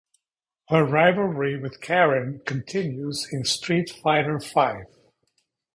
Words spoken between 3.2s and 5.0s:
in "Street Fighter V".